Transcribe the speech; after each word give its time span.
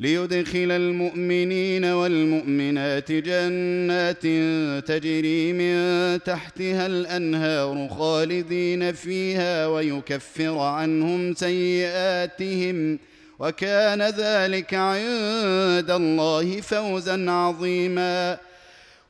ليدخل 0.00 0.70
المؤمنين 0.70 1.84
والمؤمنات 1.84 3.12
جنات 3.12 4.22
تجري 4.88 5.52
من 5.52 6.22
تحتها 6.22 6.86
الأنهار 6.86 7.88
خالدين 7.88 8.92
فيها 8.92 9.66
ويكفر 9.66 10.58
عنهم 10.58 11.34
سيئاتهم 11.34 12.98
وكان 13.38 14.02
ذلك 14.02 14.74
عند 14.74 15.90
الله 15.90 16.60
فوزا 16.60 17.30
عظيما. 17.30 18.38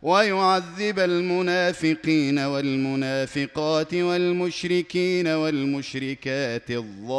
ويعذب 0.02 0.98
المنافقين 0.98 2.38
والمنافقات 2.38 3.94
والمشركين 3.94 5.26
والمشركات 5.28 6.70
الظانين 6.70 7.18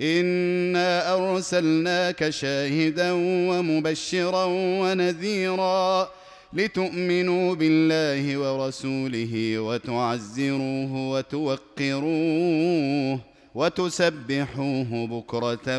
انا 0.00 1.14
ارسلناك 1.14 2.30
شاهدا 2.30 3.12
ومبشرا 3.50 4.44
ونذيرا 4.80 6.10
لتؤمنوا 6.52 7.54
بالله 7.54 8.38
ورسوله 8.38 9.58
وتعزروه 9.58 11.10
وتوقروه 11.10 13.20
وتسبحوه 13.54 15.06
بكره 15.06 15.78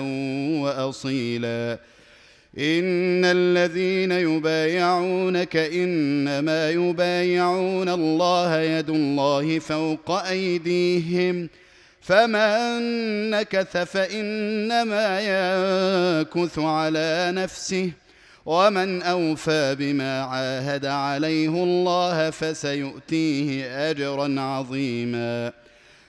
واصيلا 0.61 1.79
ان 2.57 3.25
الذين 3.25 4.11
يبايعونك 4.11 5.55
انما 5.55 6.69
يبايعون 6.69 7.89
الله 7.89 8.61
يد 8.61 8.89
الله 8.89 9.59
فوق 9.59 10.11
ايديهم 10.11 11.49
فمن 12.09 13.29
نكث 13.29 13.77
فانما 13.77 15.19
ينكث 15.19 16.59
على 16.59 17.31
نفسه 17.35 17.91
ومن 18.45 19.01
اوفى 19.01 19.75
بما 19.79 20.21
عاهد 20.21 20.85
عليه 20.85 21.49
الله 21.49 22.29
فسيؤتيه 22.29 23.89
اجرا 23.89 24.41
عظيما 24.41 25.51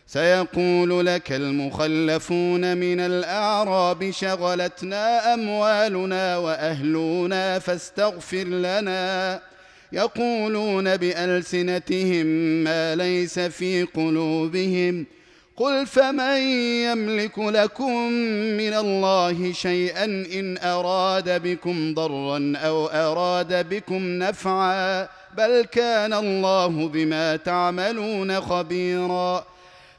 سيقول 0.07 1.07
لك 1.07 1.33
المخلفون 1.33 2.77
من 2.77 3.01
الاعراب 3.01 4.11
شغلتنا 4.11 5.35
اموالنا 5.35 6.37
واهلنا 6.37 7.59
فاستغفر 7.59 8.45
لنا 8.45 9.41
يقولون 9.93 10.97
بالسنتهم 10.97 12.27
ما 12.65 12.95
ليس 12.95 13.39
في 13.39 13.83
قلوبهم 13.83 15.07
قل 15.61 15.87
فمن 15.87 16.37
يملك 16.89 17.39
لكم 17.39 18.13
من 18.57 18.75
الله 18.75 19.53
شيئا 19.53 20.05
ان 20.05 20.59
اراد 20.59 21.43
بكم 21.43 21.95
ضرا 21.95 22.53
أو 22.57 22.87
اراد 22.87 23.69
بكم 23.69 24.03
نفعا 24.05 25.09
بل 25.37 25.65
كان 25.73 26.13
الله 26.13 26.89
بما 26.89 27.37
تعملون 27.37 28.41
خبيرا 28.41 29.45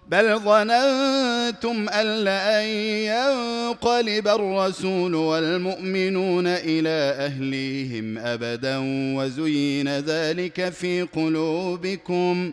بل 0.10 0.40
ظننتم 0.40 1.90
أن 1.90 2.24
لن 2.24 2.66
ينقلب 3.14 4.28
الرسول 4.28 5.16
والمؤمنون 5.16 6.48
إلى 6.48 7.16
أهليهم 7.26 8.18
أبدا 8.18 8.78
وزين 9.18 10.00
ذلك 10.00 10.70
في 10.70 11.02
قلوبكم 11.02 12.52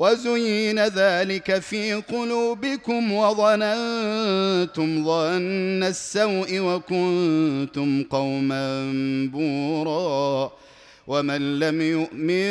وزين 0.00 0.78
ذلك 0.78 1.58
في 1.58 1.92
قلوبكم 1.92 3.12
وظننتم 3.12 5.04
ظن 5.04 5.82
السوء 5.82 6.58
وكنتم 6.58 8.04
قوما 8.10 8.92
بوراً. 9.32 10.52
ومن 11.06 11.60
لم 11.60 11.80
يؤمن 11.80 12.50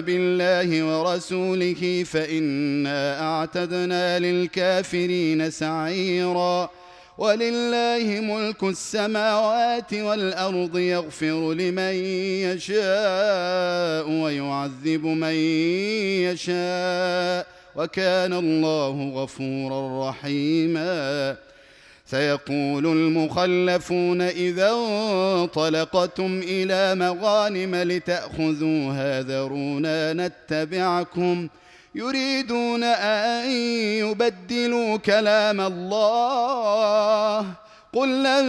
بالله 0.00 0.68
ورسوله 0.84 2.04
فإنا 2.06 3.22
أعتدنا 3.22 4.18
للكافرين 4.18 5.50
سعيرا. 5.50 6.70
ولله 7.18 8.20
ملك 8.20 8.62
السماوات 8.62 9.94
والأرض 9.94 10.78
يغفر 10.78 11.52
لمن 11.52 11.94
يشاء 12.44 14.10
ويعذب 14.10 15.04
من 15.04 15.34
يشاء 16.28 17.46
وكان 17.76 18.32
الله 18.32 19.10
غفورا 19.14 20.08
رحيما. 20.10 21.36
سيقول 22.06 22.86
المخلفون 22.86 24.20
إذا 24.20 24.70
انطلقتم 24.70 26.40
إلى 26.44 26.94
مغانم 26.94 27.74
لتأخذوها 27.74 29.22
ذرونا 29.22 30.12
نتبعكم 30.12 31.48
يريدون 31.96 32.84
أن 32.84 33.50
يبدلوا 34.00 34.96
كلام 34.96 35.60
الله. 35.60 37.46
قل 37.92 38.22
لن 38.22 38.46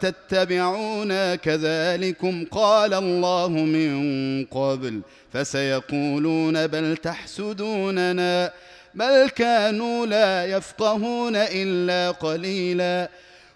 تتبعونا 0.00 1.34
كذلكم 1.34 2.44
قال 2.50 2.94
الله 2.94 3.48
من 3.48 4.44
قبل. 4.44 5.00
فسيقولون 5.32 6.66
بل 6.66 6.96
تحسدوننا. 6.96 8.52
بل 8.94 9.28
كانوا 9.28 10.06
لا 10.06 10.46
يفقهون 10.46 11.36
إلا 11.36 12.10
قليلا. 12.10 13.08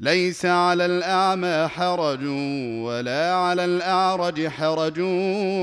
ليس 0.00 0.46
على 0.46 0.86
الأعمى 0.86 1.68
حرج 1.68 2.24
ولا 2.84 3.34
على 3.34 3.64
الأعرج 3.64 4.48
حرج 4.48 5.00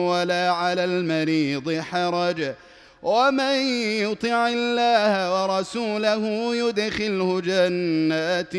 ولا 0.07 0.51
على 0.51 0.83
المريض 0.83 1.79
حرج. 1.79 2.53
ومن 3.03 3.55
يطع 4.01 4.47
الله 4.47 5.43
ورسوله 5.43 6.55
يدخله 6.55 7.41
جنات 7.41 8.51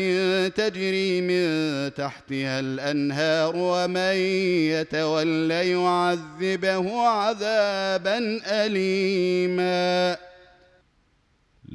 تجري 0.57 1.21
من 1.21 1.45
تحتها 1.93 2.59
الأنهار 2.59 3.53
ومن 3.55 4.15
يتول 4.71 5.51
يعذبه 5.51 7.07
عذابا 7.07 8.41
اليما. 8.45 10.17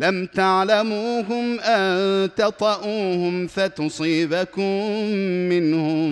لم 0.00 0.26
تعلموهم 0.26 1.60
أن 1.60 2.30
تطئوهم 2.36 3.46
فتصيبكم 3.46 4.92
منهم 5.48 6.10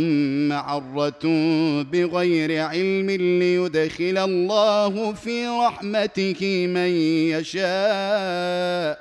معرة 0.48 1.24
بغير 1.82 2.62
علم 2.62 3.10
ليدخل 3.10 4.18
الله 4.18 5.12
في 5.12 5.46
رحمته 5.46 6.66
من 6.66 6.90
يشاء. 7.32 8.98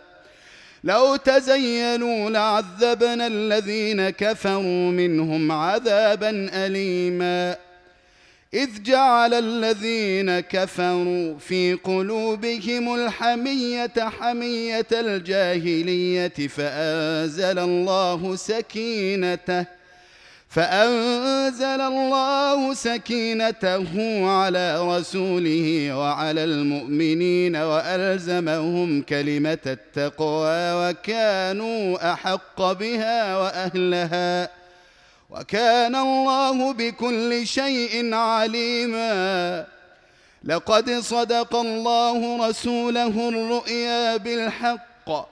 لو 0.83 1.15
تزينوا 1.15 2.29
لعذبنا 2.29 3.27
الذين 3.27 4.09
كفروا 4.09 4.91
منهم 4.91 5.51
عذابا 5.51 6.49
اليما. 6.53 7.66
إذ 8.53 8.83
جعل 8.83 9.33
الذين 9.33 10.39
كفروا 10.39 11.37
في 11.39 11.73
قلوبهم 11.73 12.95
الحمية 12.95 13.93
حمية 13.97 14.87
الجاهلية 14.93 16.47
فأنزل 16.47 17.59
الله 17.59 18.35
سكينته 18.35 19.65
فأنزل 20.49 21.81
الله 21.81 22.73
سكينته 22.73 23.85
على 24.29 24.97
رسوله 24.97 25.97
وعلى 25.97 26.43
المؤمنين 26.43 27.55
وألزمهم 27.55 29.01
كلمة 29.01 29.57
التقوى 29.65 30.89
وكانوا 30.89 32.13
أحق 32.13 32.71
بها 32.71 33.37
وأهلها 33.37 34.49
وكان 35.29 35.95
الله 35.95 36.73
بكل 36.73 37.47
شيء 37.47 38.13
عليما. 38.13 39.65
لقد 40.43 40.91
صدق 40.91 41.55
الله 41.55 42.49
رسوله 42.49 43.29
الرؤيا 43.29 44.17
بالحق. 44.17 45.27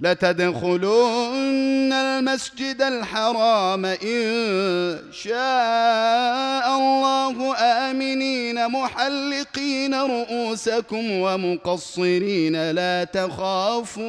لتدخلن 0.00 1.92
المسجد 1.92 2.82
الحرام 2.82 3.84
إن 3.84 4.98
شاء 5.12 6.66
الله 6.78 7.56
آمنين 7.56 8.68
محلقين 8.68 9.94
رؤوسكم 9.94 11.10
ومقصرين 11.10 12.70
لا 12.70 13.04
تخافون. 13.04 14.08